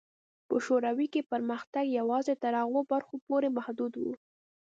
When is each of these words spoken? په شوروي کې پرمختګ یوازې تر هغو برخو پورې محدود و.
په 0.47 0.55
شوروي 0.65 1.07
کې 1.13 1.27
پرمختګ 1.31 1.85
یوازې 1.99 2.33
تر 2.43 2.53
هغو 2.61 2.81
برخو 2.91 3.15
پورې 3.27 3.47
محدود 3.57 3.93
و. 3.97 4.03